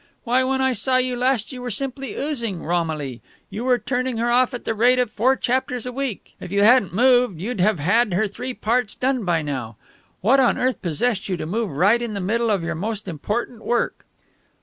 [0.23, 4.31] "Why, when I saw you last you were simply oozing Romilly; you were turning her
[4.31, 7.77] off at the rate of four chapters a week; if you hadn't moved you'd have
[7.77, 9.77] had her three parts done by now.
[10.21, 13.61] What on earth possessed you to move right in the middle of your most important
[13.63, 14.07] work?"